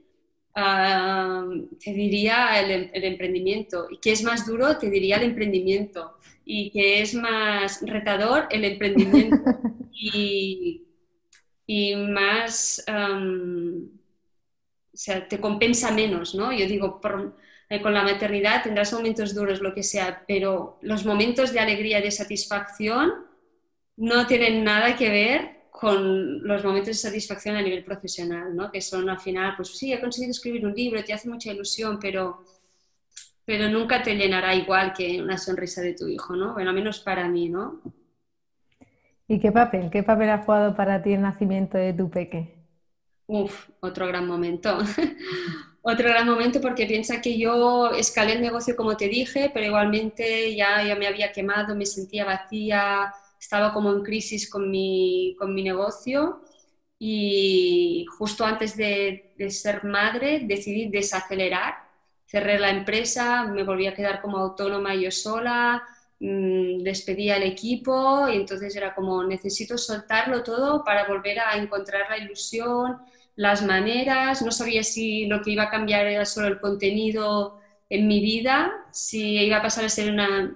[0.55, 1.45] ah,
[1.79, 3.87] te diría el, el, emprendimiento.
[3.91, 6.17] Y que es más duro, te diría el emprendimiento.
[6.45, 9.37] Y que es más retador, el emprendimiento.
[9.93, 10.83] y,
[11.65, 12.83] y más
[14.93, 16.51] o sea, te compensa menos, ¿no?
[16.51, 16.99] Yo digo,
[17.69, 22.01] eh, con la maternidad tendrás momentos duros, lo que sea, pero los momentos de alegría
[22.01, 23.13] de satisfacción
[23.95, 28.71] no tienen nada que ver con los momentos de satisfacción a nivel profesional, ¿no?
[28.71, 31.97] Que son al final, pues sí, he conseguido escribir un libro, te hace mucha ilusión,
[31.99, 32.43] pero,
[33.51, 36.53] pero nunca te llenará igual que una sonrisa de tu hijo, ¿no?
[36.53, 37.81] Bueno, al menos para mí, ¿no?
[39.27, 39.89] ¿Y qué papel?
[39.91, 42.55] ¿Qué papel ha jugado para ti el nacimiento de tu peque?
[43.27, 44.77] Uf, otro gran momento.
[45.81, 50.55] otro gran momento porque piensa que yo escalé el negocio como te dije, pero igualmente
[50.55, 55.53] ya, ya me había quemado, me sentía vacía, estaba como en crisis con mi, con
[55.53, 56.41] mi negocio
[56.97, 61.90] y justo antes de, de ser madre decidí desacelerar,
[62.31, 65.83] cerré la empresa, me volví a quedar como autónoma yo sola,
[66.19, 72.09] mmm, despedí al equipo y entonces era como necesito soltarlo todo para volver a encontrar
[72.09, 72.99] la ilusión,
[73.35, 78.07] las maneras, no sabía si lo que iba a cambiar era solo el contenido en
[78.07, 80.55] mi vida, si iba a pasar a ser una...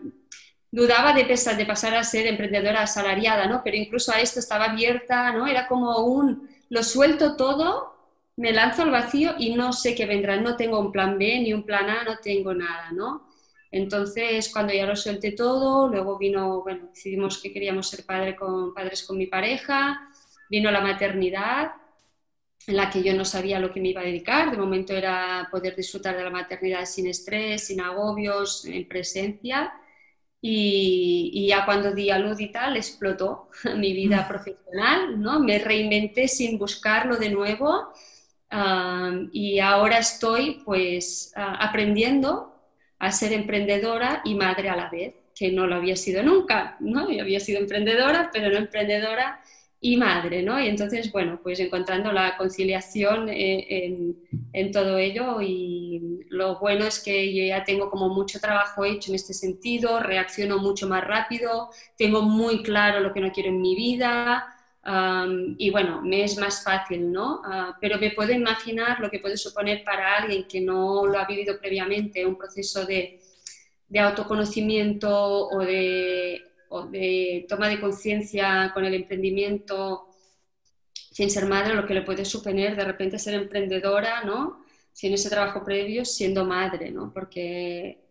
[0.71, 3.61] Dudaba de, pesar, de pasar a ser emprendedora asalariada, ¿no?
[3.63, 5.47] Pero incluso a esto estaba abierta, ¿no?
[5.47, 6.49] Era como un...
[6.69, 7.94] Lo suelto todo,
[8.37, 10.39] me lanzo al vacío y no sé qué vendrá.
[10.39, 13.29] No tengo un plan B ni un plan A, no tengo nada, ¿no?
[13.71, 18.73] Entonces, cuando ya lo suelte todo, luego vino, bueno, decidimos que queríamos ser padre con,
[18.73, 20.09] padres con mi pareja,
[20.49, 21.73] vino la maternidad
[22.67, 24.51] en la que yo no sabía lo que me iba a dedicar.
[24.51, 29.73] De momento era poder disfrutar de la maternidad sin estrés, sin agobios, en presencia.
[30.41, 34.27] Y, ya cuando di a luz y tal, explotó mi vida mm.
[34.27, 35.39] profesional, ¿no?
[35.39, 37.93] Me reinventé sin buscarlo de nuevo
[39.31, 42.53] y ahora estoy pues aprendiendo
[42.99, 47.11] a ser emprendedora y madre a la vez, que no lo había sido nunca, ¿no?
[47.11, 49.41] Yo había sido emprendedora, pero no emprendedora
[49.81, 50.59] y madre, ¿no?
[50.59, 54.15] Y entonces, bueno, pues encontrando la conciliación eh,
[54.53, 59.11] en, todo ello y lo bueno es que yo ya tengo como mucho trabajo hecho
[59.11, 63.61] en este sentido, reacciono mucho más rápido, tengo muy claro lo que no quiero en
[63.61, 64.54] mi vida
[65.57, 67.41] y bueno, me es más fácil, ¿no?
[67.43, 71.25] Ah, pero me puedo imaginar lo que puede suponer para alguien que no lo ha
[71.25, 73.19] vivido previamente, un proceso de,
[73.87, 76.43] de autoconocimiento o de
[76.83, 80.07] de toma de conciencia con el emprendimiento
[80.93, 84.65] sin ser madre, lo que le puede suponer de repente ser emprendedora, ¿no?
[84.91, 87.13] Sin ese trabajo previo, siendo madre, ¿no?
[87.13, 88.04] Porque,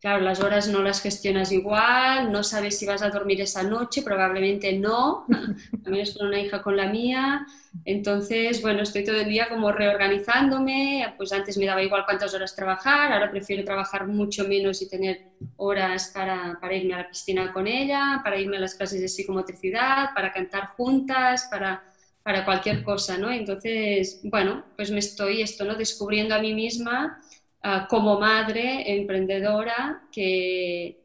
[0.00, 4.02] claro, las horas no las gestionas igual, no sabes si vas a dormir esa noche,
[4.02, 5.24] probablemente no,
[5.84, 7.46] también es con una hija con la mía,
[7.84, 12.54] entonces, bueno, estoy todo el día como reorganizándome, pues antes me daba igual cuántas horas
[12.54, 15.22] trabajar, ahora prefiero trabajar mucho menos y tener
[15.56, 19.08] horas para, para irme a la piscina con ella, para irme a las clases de
[19.08, 21.82] psicomotricidad, para cantar juntas, para,
[22.22, 23.30] para cualquier cosa, ¿no?
[23.30, 25.74] Entonces, bueno, pues me estoy esto, ¿no?
[25.76, 27.18] Descubriendo a mí misma
[27.64, 31.00] uh, como madre emprendedora que,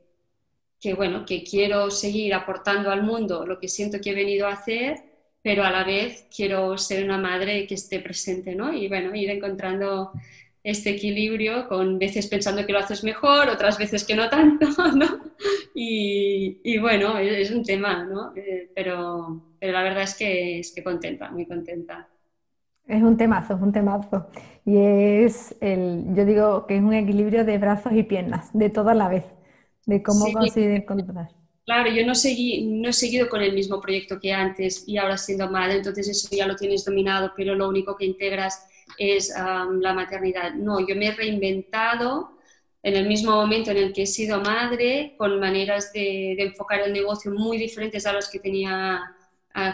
[0.79, 4.53] que, bueno, que quiero seguir aportando al mundo lo que siento que he venido a
[4.53, 5.15] hacer
[5.45, 8.73] pero a la vez quiero ser una madre que esté presente, ¿no?
[8.73, 10.11] Y bueno, ir encontrando
[10.63, 14.65] este equilibrio con veces pensando que lo haces mejor, otras veces que no tanto,
[14.95, 15.21] ¿no?
[15.75, 18.33] Y, bueno, es, un tema, ¿no?
[18.35, 22.09] Eh, pero, pero la verdad es que, es que contenta, muy contenta.
[22.87, 24.27] Es un temazo, es un temazo.
[24.65, 28.93] Y es el, yo digo que es un equilibrio de brazos y piernas, de toda
[28.93, 29.25] la vez,
[29.85, 31.29] de cómo sí, encontrar.
[31.65, 35.17] Claro, yo no, seguí, no he seguido con el mismo proyecto que antes y ahora
[35.17, 38.67] siendo madre, entonces eso ya lo tienes dominado, pero lo único que integras
[38.99, 40.53] es la maternidad.
[40.53, 42.35] No, yo me he reinventado
[42.85, 46.93] en el mismo momento en el que he sido madre, con maneras de, enfocar el
[46.93, 49.01] negocio muy diferentes a las que tenía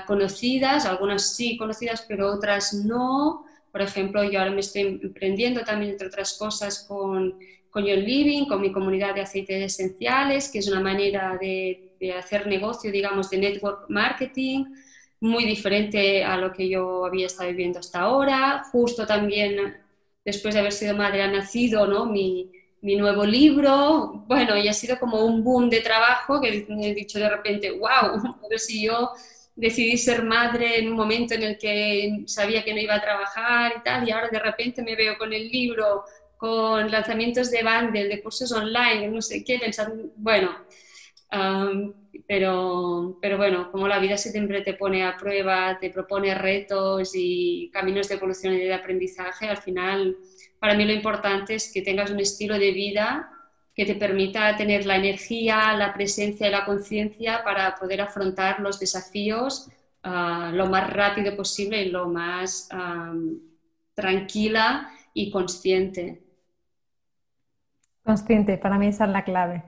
[0.05, 3.45] conocidas, algunas sí conocidas, pero otras no.
[3.71, 7.35] Por ejemplo, yo ahora me estoy emprendiendo también, entre otras cosas, con
[7.71, 12.47] con Your Living, con mi comunidad de aceites esenciales, que es una manera de, hacer
[12.47, 14.65] negocio, digamos, de network marketing,
[15.19, 18.63] muy diferente a lo que yo había estado viviendo hasta ahora.
[18.71, 19.77] Justo también
[20.25, 22.05] después de haber sido madre ha nacido ¿no?
[22.05, 26.93] mi, mi nuevo libro, bueno, y ha sido como un boom de trabajo que he
[26.93, 29.11] dicho de repente, wow, a ver si yo
[29.55, 33.73] decidí ser madre en un momento en el que sabía que no iba a trabajar
[33.77, 36.03] y tal, y ahora de repente me veo con el libro,
[36.37, 40.65] con lanzamientos de bundle, de cursos online, no sé qué, pensando, bueno,
[42.27, 47.69] pero, pero bueno, como la vida siempre te pone a prueba, te propone retos y
[47.71, 50.17] caminos de evolución y de aprendizaje, al final
[50.59, 53.31] para mí lo importante es que tengas un estilo de vida
[53.73, 58.79] que te permita tener la energía, la presencia y la conciencia para poder afrontar los
[58.79, 59.69] desafíos
[60.03, 62.69] ah, lo más rápido posible y lo más
[63.93, 66.21] tranquila y consciente.
[68.03, 69.63] Consciente, para mí esa es la clave.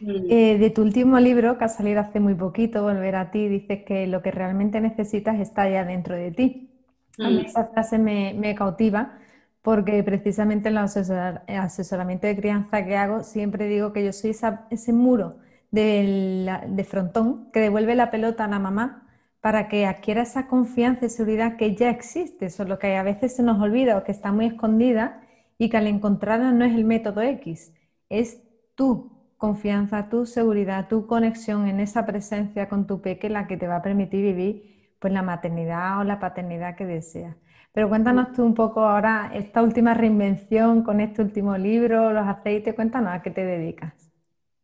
[0.00, 0.30] Mm.
[0.30, 3.84] Eh, de tu último libro, que ha salido hace muy poquito, Volver a ti, dices
[3.84, 6.70] que lo que realmente necesitas está ya dentro de ti.
[7.18, 7.46] A mí mm.
[7.46, 9.18] esa frase me, cautiva
[9.62, 14.36] porque precisamente en el asesoramiento de crianza que hago siempre digo que yo soy
[14.70, 15.38] ese muro
[15.70, 19.08] de, de frontón que devuelve la pelota a la mamá
[19.40, 23.42] para que adquiera esa confianza y seguridad que ya existe, solo que a veces se
[23.42, 25.22] nos olvida o que está muy escondida
[25.58, 27.72] y que al encontrarla no es el método X,
[28.08, 28.42] es
[28.74, 33.68] tú, confianza, tu seguridad, tu conexión en esa presencia con tu peque la que te
[33.68, 37.36] va a permitir vivir pues la maternidad o la paternidad que deseas.
[37.72, 42.74] Pero cuéntanos tú un poco ahora esta última reinvención con este último libro, los aceites,
[42.74, 44.10] cuéntanos a qué te dedicas.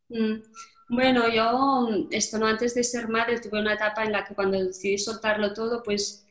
[0.09, 0.41] Mm,
[0.89, 4.63] bueno, yo esto no antes de ser madre tuve una etapa en la que cuando
[4.63, 6.25] decidí soltarlo todo, pues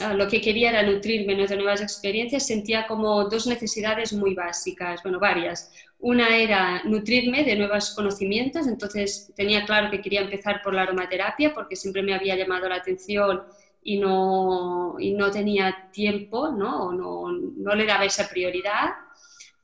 [0.00, 5.02] ah, lo que quería era nutrirme de nuevas experiencias, sentía como dos necesidades muy básicas,
[5.02, 5.72] bueno, varias.
[5.98, 11.54] Una era nutrirme de nuevos conocimientos, entonces tenía claro que quería empezar por la aromaterapia
[11.54, 13.42] porque siempre me había llamado la atención
[13.84, 16.92] y no, y no tenía tiempo, ¿no?
[16.92, 18.94] no, no le daba esa prioridad.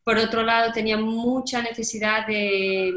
[0.04, 2.92] Por otro lado, tenía mucha necesidad de,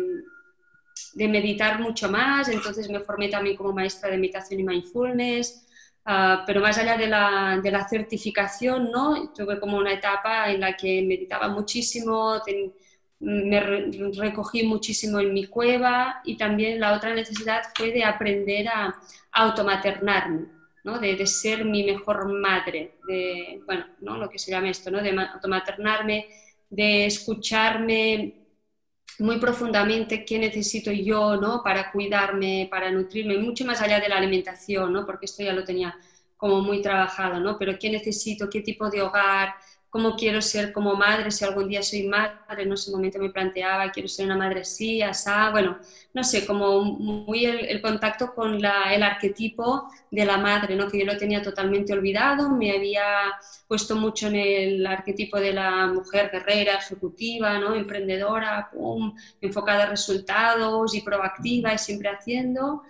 [1.14, 5.66] de meditar mucho más, entonces me formé también como maestra de meditación y mindfulness.
[6.06, 9.32] Ah, pero más allá de la, de la, certificación, ¿no?
[9.34, 12.42] tuve como una etapa en la que meditaba muchísimo,
[13.20, 13.62] me
[14.18, 18.94] recogí muchísimo en mi cueva y también la otra necesidad fue de aprender a,
[19.36, 20.46] automaternarme,
[20.84, 21.00] ¿no?
[21.00, 24.18] de, de, ser mi mejor madre, de, bueno, ¿no?
[24.18, 25.02] lo que se llama esto, ¿no?
[25.02, 26.28] de automaternarme,
[26.70, 28.44] de escucharme
[29.20, 31.62] muy profundamente qué necesito yo ¿no?
[31.64, 35.06] para cuidarme, para nutrirme, mucho más allá de la alimentación, ¿no?
[35.06, 35.96] porque esto ya lo tenía
[36.36, 37.58] como muy trabajado, ¿no?
[37.58, 39.56] pero qué necesito, qué tipo de hogar,
[39.94, 43.30] cómo quiero ser como madre, si algún día soy madre, no sé, un momento me
[43.30, 45.78] planteaba, quiero ser una madre así, asá, bueno,
[46.16, 50.88] no sé, como muy el, contacto con el arquetipo de la madre, ¿no?
[50.90, 53.04] que yo lo tenía totalmente olvidado, me había
[53.68, 57.76] puesto mucho en el arquetipo de la mujer guerrera, ejecutiva, ¿no?
[57.76, 58.72] emprendedora,
[59.42, 62.82] enfocada a resultados y proactiva y siempre haciendo,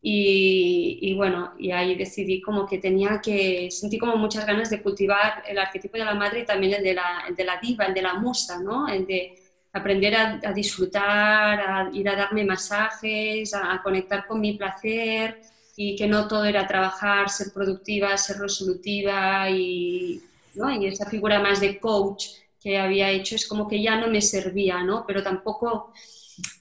[0.00, 5.42] y, bueno, y ahí decidí como que tenía que, sentí como muchas ganas de cultivar
[5.46, 8.02] el arquetipo de la madre y también el de la, de la diva, el de
[8.02, 8.88] la musa, ¿no?
[8.88, 9.34] El de
[9.72, 15.40] aprender a, disfrutar, a ir a darme masajes, a, conectar con mi placer
[15.76, 20.22] y que no todo era trabajar, ser productiva, ser resolutiva y,
[20.54, 20.70] ¿no?
[20.70, 22.26] y esa figura más de coach
[22.60, 25.04] que había hecho es como que ya no me servía, ¿no?
[25.06, 25.92] Pero tampoco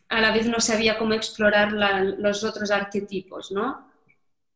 [0.09, 3.87] a la vez no sabía cómo explorar los otros arquetipos, ¿no?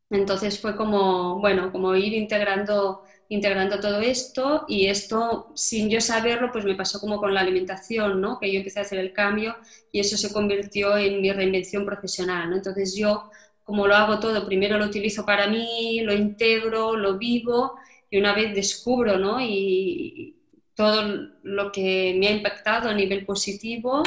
[0.09, 6.51] Entonces fue como, bueno, como ir integrando, integrando todo esto y esto, sin yo saberlo,
[6.51, 8.37] pues me pasó como con la alimentación, ¿no?
[8.39, 9.55] Que yo empecé a hacer el cambio
[9.91, 12.57] y eso se convirtió en mi reinvención profesional, ¿no?
[12.57, 13.29] Entonces yo,
[13.63, 17.75] como lo hago todo, primero lo utilizo para mí, lo integro, lo vivo
[18.09, 19.39] y una vez descubro, ¿no?
[19.41, 20.35] Y
[20.75, 21.03] todo
[21.43, 24.03] lo que me ha impactado a nivel positivo,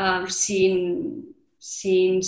[0.00, 2.20] Ah, sin, sin,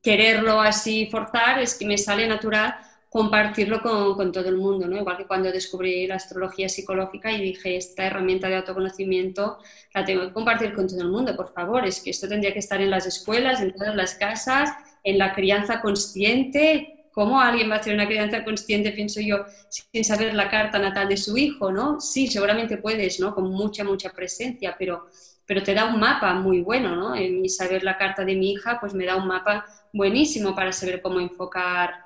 [0.00, 2.76] quererlo así forzar, es que me sale natural
[3.10, 4.96] compartirlo con, con, todo el mundo, ¿no?
[4.96, 9.58] Igual que cuando descubrí la astrología psicológica y dije, esta herramienta de autoconocimiento
[9.92, 12.60] la tengo que compartir con todo el mundo, por favor, es que esto tendría que
[12.60, 14.70] estar en las escuelas, en todas las casas,
[15.02, 17.08] en la crianza consciente.
[17.10, 21.08] ¿Cómo alguien va a hacer una crianza consciente, pienso yo, sin saber la carta natal
[21.08, 22.00] de su hijo, ¿no?
[22.00, 23.34] Sí, seguramente puedes, ¿no?
[23.34, 25.08] Con mucha, mucha presencia, pero
[25.46, 27.14] pero te da un mapa muy bueno, ¿no?
[27.14, 31.00] En saber la carta de mi hija, pues me da un mapa buenísimo para saber
[31.00, 32.04] cómo enfocar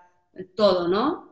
[0.55, 1.29] todo, ¿no?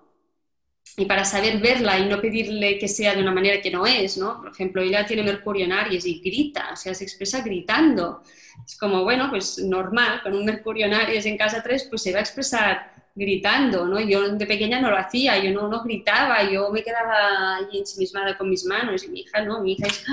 [0.96, 4.16] Y para saber verla y no pedirle que sea de una manera que no es,
[4.16, 4.38] ¿no?
[4.40, 8.22] Por ejemplo, ella tiene Mercurio en Aries y grita, o sea, se expresa gritando.
[8.64, 12.12] Es como, bueno, pues normal, con un Mercurio en Aries en casa 3, pues se
[12.12, 13.98] va a expresar gritando, ¿no?
[14.00, 18.38] Yo de pequeña no lo hacía, yo no, no gritaba, yo me quedaba ahí ensimismada
[18.38, 20.04] con mis manos y mi hija no, mi hija es,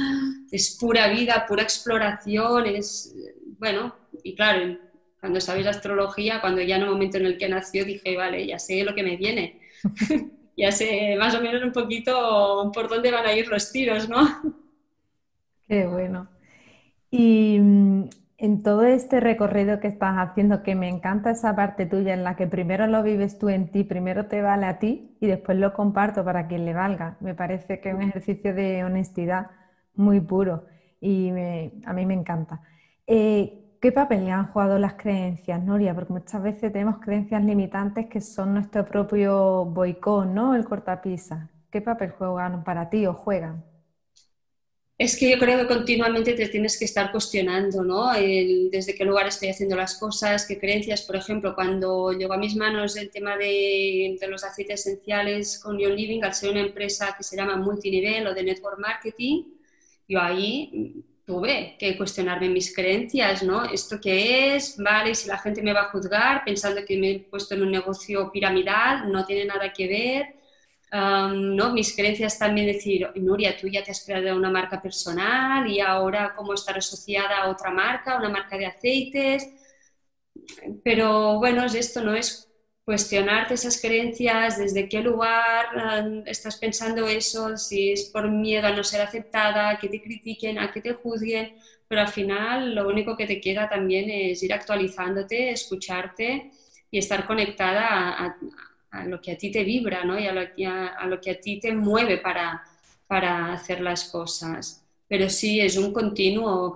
[0.51, 3.15] es pura vida, pura exploración, es,
[3.59, 4.75] bueno, y claro,
[5.19, 8.57] cuando sabes astrología, cuando ya en el momento en el que nació dije, vale, ya
[8.57, 9.59] sé lo que me viene,
[10.57, 14.27] ya sé más o menos un poquito por dónde van a ir los tiros, ¿no?
[15.67, 16.27] Qué bueno.
[17.11, 17.59] Y
[18.37, 22.35] en todo este recorrido que estás haciendo, que me encanta esa parte tuya en la
[22.35, 25.73] que primero lo vives tú en ti, primero te vale a ti y después lo
[25.73, 27.17] comparto para quien le valga.
[27.21, 29.51] Me parece que es un ejercicio de honestidad
[29.93, 30.65] muy puro
[30.99, 31.29] y
[31.85, 32.61] a mí me encanta.
[33.07, 35.93] Eh, ¿Qué papel le han jugado las creencias, Noria?
[35.93, 40.55] Porque muchas veces tenemos creencias limitantes que son nuestro propio boicot, ¿no?
[40.55, 41.51] El cortapisa.
[41.69, 43.63] ¿Qué papel juegan para ti o juegan?
[44.97, 48.13] Es que yo creo que continuamente te tienes que estar cuestionando, ¿no?
[48.13, 51.01] desde qué lugar estoy haciendo las cosas, qué creencias.
[51.01, 55.91] Por ejemplo, cuando llegó a mis manos el tema de, los aceites esenciales con Your
[55.91, 59.43] Living, al ser una empresa que se llama multinivel o de network marketing,
[60.07, 63.65] yo ahí tuve que cuestionarme mis creencias, ¿no?
[63.65, 64.77] ¿Esto qué es?
[64.77, 65.13] ¿Vale?
[65.13, 68.31] Si la gente me va a juzgar pensando que me he puesto en un negocio
[68.31, 70.34] piramidal, no tiene nada que ver
[71.33, 71.73] ¿no?
[71.73, 76.33] Mis creencias también decir, Nuria, tú ya te has creado una marca personal y ahora
[76.35, 79.47] cómo estar asociada a otra marca, una marca de aceites.
[80.83, 82.13] Pero bueno, es esto, ¿no?
[82.13, 82.49] Es
[82.83, 85.65] cuestionarte esas creencias, desde qué lugar
[86.27, 90.59] estás pensando eso, si es por miedo a no ser aceptada, a que te critiquen,
[90.59, 91.55] a que te juzguen,
[91.87, 96.51] pero al final lo único que te queda también es ir actualizándote, escucharte
[96.91, 98.37] y estar conectada a
[99.03, 100.17] lo que a ti te vibra ¿no?
[100.17, 102.63] y a lo, que a, a ti te mueve para,
[103.07, 104.85] para, hacer las cosas.
[105.07, 106.75] Pero sí, es un continuo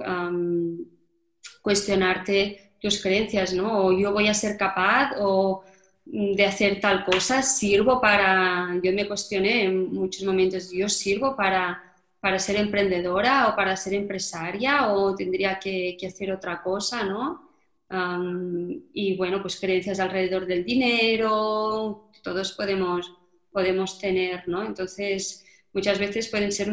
[1.61, 3.86] cuestionarte tus creencias, ¿no?
[3.86, 5.63] O yo voy a ser capaz o
[6.05, 11.36] mm, de hacer tal cosa, sirvo para, yo me cuestioné en muchos momentos, yo sirvo
[11.36, 11.84] para,
[12.20, 17.49] para ser emprendedora o para ser empresaria o tendría que hacer otra cosa, ¿no?
[18.93, 23.11] Y bueno, pues creencias alrededor del dinero, todos podemos,
[23.51, 24.63] podemos tener, ¿no?
[24.63, 26.71] Entonces, muchas veces pueden ser,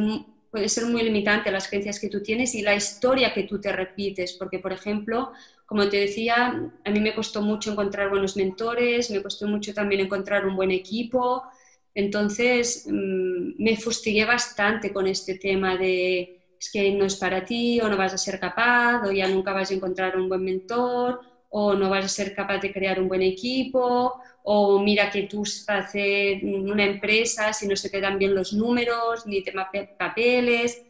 [0.50, 3.72] puede ser muy limitante las creencias que tú tienes y la historia que tú te
[3.72, 5.32] repites, porque, por ejemplo,
[5.64, 10.02] como te decía, a mí me costó mucho encontrar buenos mentores, me costó mucho también
[10.02, 11.44] encontrar un buen equipo,
[11.94, 17.80] entonces mm, me fustigué bastante con este tema de es que no es para ti
[17.80, 21.20] o no vas a ser capaz o ya nunca vas a encontrar un buen mentor
[21.48, 25.42] o no vas a ser capaz de crear un buen equipo o mira que tú
[25.66, 29.52] haces una empresa si no se te dan bien los números ni te
[29.98, 30.82] papeles.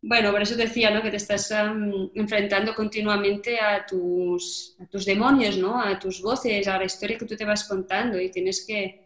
[0.00, 1.02] Bueno, por eso decía ¿no?
[1.02, 1.52] que te estás
[2.14, 5.80] enfrentando continuamente a tus, a tus demonios, ¿no?
[5.80, 8.96] a tus voces, a la historia que tú te vas contando y tienes que,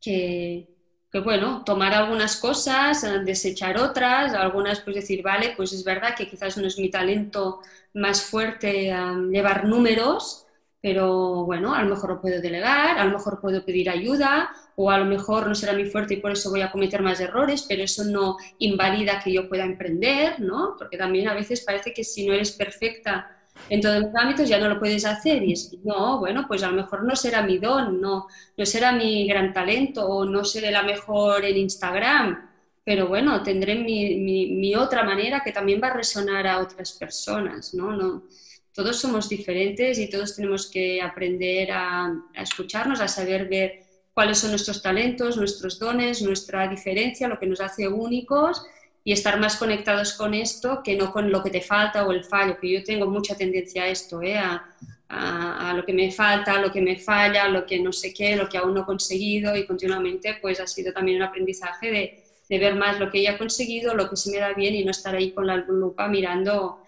[0.00, 0.68] que
[1.10, 6.14] que bueno, tomar algunas cosas, eh, desechar otras, algunas pues decir, vale, pues es verdad
[6.16, 7.60] que quizás no es mi talento
[7.94, 8.92] más fuerte
[9.30, 10.46] llevar números,
[10.80, 14.90] pero bueno, a lo mejor lo puedo delegar, a lo mejor puedo pedir ayuda, o
[14.90, 17.64] a lo mejor no será mi fuerte y por eso voy a cometer más errores,
[17.68, 20.76] pero eso no invalida que yo pueda emprender, ¿no?
[20.78, 23.37] Porque también a veces parece que si no eres perfecta
[23.70, 26.70] en todos los ámbitos ya no lo puedes hacer y es, no, bueno, pues a
[26.70, 30.70] lo mejor no será mi don, no, no será mi gran talento o no seré
[30.70, 32.50] la mejor en Instagram,
[32.84, 37.74] pero bueno, tendré mi, mi, otra manera que también va a resonar a otras personas,
[37.74, 37.92] ¿no?
[37.92, 38.24] no
[38.72, 43.80] todos somos diferentes y todos tenemos que aprender a, a escucharnos, a saber ver
[44.14, 48.64] cuáles son nuestros talentos, nuestros dones, nuestra diferencia, lo que nos hace únicos
[49.04, 52.24] y estar más conectados con esto que no con lo que te falta o el
[52.24, 54.36] fallo, que yo tengo mucha tendencia a esto, ¿eh?
[54.36, 54.62] a,
[55.08, 58.36] a, lo que me falta, a lo que me falla, lo que no sé qué,
[58.36, 62.24] lo que aún no he conseguido y continuamente pues ha sido también un aprendizaje de,
[62.48, 64.84] de ver más lo que ya he conseguido, lo que se me da bien y
[64.84, 66.82] no estar ahí con la lupa mirando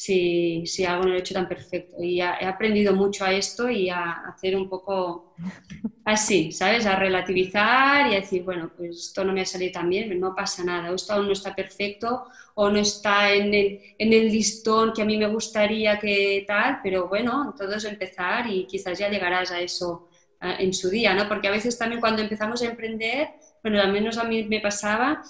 [0.00, 2.02] si, si algo no lo he hecho tan perfecto.
[2.02, 5.34] Y he aprendido mucho a esto y a hacer un poco
[6.06, 6.86] así, ¿sabes?
[6.86, 10.34] A relativizar y a decir, bueno, pues esto no me ha salido tan bien, no
[10.34, 12.24] pasa nada, esto aún no está perfecto
[12.54, 16.80] o no está en el, en el listón que a mí me gustaría que tal,
[16.82, 20.08] pero bueno, todo es empezar y quizás ya llegarás a eso
[20.40, 21.28] en su día, ¿no?
[21.28, 23.28] Porque a veces también cuando empezamos a emprender,
[23.62, 25.22] bueno, al menos a mí me pasaba,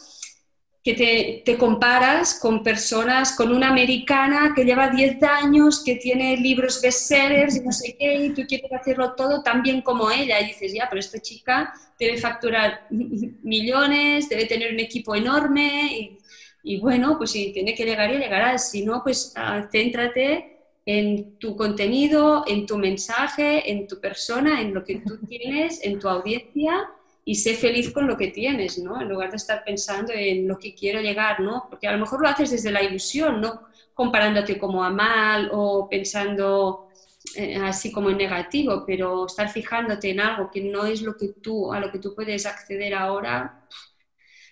[0.83, 6.81] que te, comparas con personas, con una americana que lleva 10 años, que tiene libros
[6.81, 10.41] bestsellers y no sé qué, y tú quieres hacerlo todo tan bien como ella.
[10.41, 16.19] Y dices, ya, pero esta chica debe facturar millones, debe tener un equipo enorme,
[16.63, 18.57] y, bueno, pues si tiene que llegar y llegará.
[18.59, 24.73] Si no, pues ah, céntrate en tu contenido, en tu mensaje, en tu persona, en
[24.73, 26.89] lo que tú tienes, en tu audiencia
[27.31, 29.01] y sé feliz con lo que tienes, ¿no?
[29.01, 31.69] En lugar de estar pensando en lo que quiero llegar, ¿no?
[31.71, 35.89] Porque a lo mejor lo haces desde la ilusión, no comparándote como a mal o
[35.89, 36.89] pensando
[37.37, 41.29] eh, así como en negativo, pero estar fijándote en algo que no es lo que
[41.41, 43.65] tú, a lo que tú puedes acceder ahora,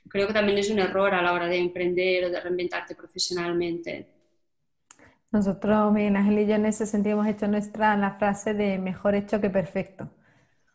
[0.09, 4.07] creo que también es un error a la hora de emprender o de reinventarte profesionalmente.
[5.33, 9.17] Nosotros, Miguel Ángel y yo en ese sentido hemos hecho nuestra la frase de mejor
[9.17, 10.13] hecho que perfecto.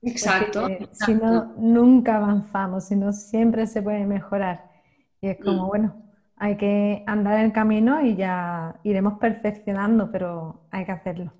[0.06, 4.70] Exacto, Si no, nunca avanzamos, si no, siempre se puede mejorar.
[5.22, 5.68] Y es como, mm.
[5.68, 6.04] bueno,
[6.36, 11.34] hay que andar el camino y ya iremos perfeccionando, pero hay que hacerlo.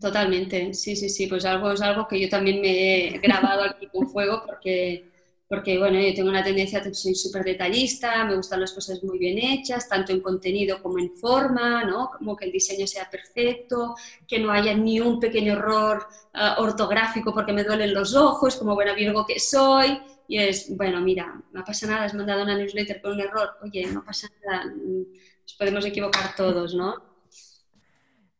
[0.00, 3.86] Totalmente, sí, sí, sí, pues algo es algo que yo también me he grabado aquí
[3.88, 5.11] con fuego porque
[5.52, 9.36] porque bueno, yo tengo una tendencia, soy súper detallista, me gustan las cosas muy bien
[9.36, 12.08] hechas, tanto en contenido como en forma, ¿no?
[12.16, 13.94] Como que el diseño sea perfecto,
[14.26, 18.74] que no haya ni un pequeño error ah, ortográfico porque me duelen los ojos, como
[18.74, 20.00] buena Virgo que soy.
[20.26, 23.84] Y es, bueno, mira, no pasa nada, has mandado una newsletter con un error, oye,
[23.92, 25.04] no pasa nada, mm,
[25.42, 26.94] nos podemos equivocar todos, ¿no?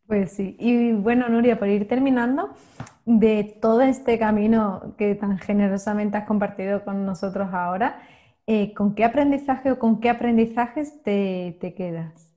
[0.07, 2.57] Pues sí, y bueno, Nuria, por ir terminando,
[3.05, 8.03] de todo este camino que tan generosamente has compartido con nosotros ahora,
[8.47, 12.33] eh, ¿con qué aprendizaje o con qué aprendizajes te, quedas?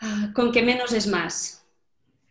[0.00, 1.64] Ah, con que menos es más.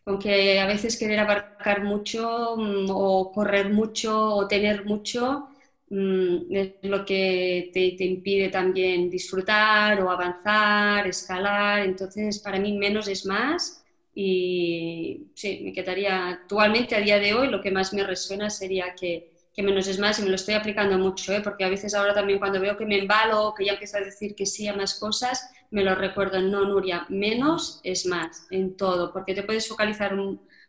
[0.04, 5.50] Con que a veces querer abarcar mucho mm, o correr mucho o tener mucho
[5.90, 11.82] Mm, es lo que te, impide también disfrutar o avanzar, escalar.
[11.86, 13.85] Entonces, para mí menos es más
[14.18, 18.96] y sí, me quedaría actualmente a día de hoy lo que más me resuena sería
[18.96, 21.42] que, menos es más y me lo estoy aplicando mucho, ¿eh?
[21.42, 24.34] porque a veces ahora también cuando veo que me embalo, que ya empiezo a decir
[24.34, 29.12] que sí a más cosas, me lo recuerdo, no, Nuria, menos es más en todo,
[29.12, 30.16] porque te puedes focalizar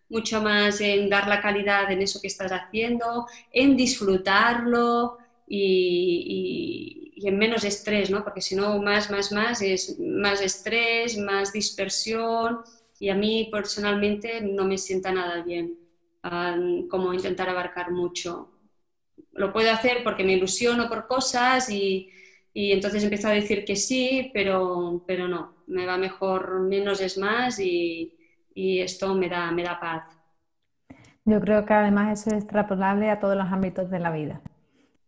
[0.09, 7.39] mucho más en dar la calidad en eso que estás haciendo, en disfrutarlo y, en
[7.39, 8.23] menos estrés, ¿no?
[8.23, 12.61] Porque si no, más, más, más es más estrés, más dispersión
[12.99, 15.79] y a mí personalmente no me sienta nada bien
[16.89, 18.51] como intentar abarcar mucho.
[19.33, 22.11] Lo puedo hacer porque me ilusiono por cosas y,
[22.53, 27.17] y entonces empiezo a decir que sí, pero, pero no, me va mejor menos es
[27.17, 28.17] más y,
[28.55, 30.05] y esto me da, me da paz.
[31.25, 34.41] Yo creo que además eso es extrapolable a todos los ámbitos de la vida,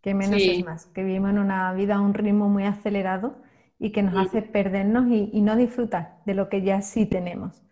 [0.02, 3.36] que menos es más, que vivimos en una vida a un ritmo muy acelerado
[3.78, 7.62] y que nos hace perdernos y, no disfrutar de lo que ya sí tenemos.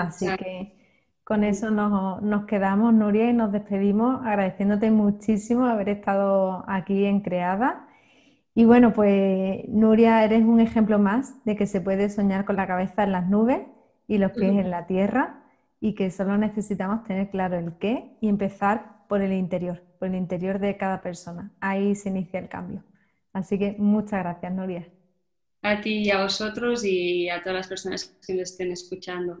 [0.00, 0.76] Así que
[1.24, 7.20] con eso nos, nos, quedamos, Nuria, y nos despedimos agradeciéndote muchísimo haber estado aquí en
[7.20, 7.88] Creada.
[8.54, 12.66] Y bueno, pues Nuria, eres un ejemplo más de que se puede soñar con la
[12.66, 13.60] cabeza en las nubes
[14.08, 15.42] y los pies en la tierra
[15.80, 20.14] y que solo necesitamos tener claro el qué y empezar por el interior, por el
[20.14, 21.52] interior de cada persona.
[21.60, 22.82] Ahí se inicia el cambio.
[23.32, 24.88] Así que muchas gracias, Noria.
[25.62, 29.40] A ti y a vosotros y a todas las personas que nos estén escuchando.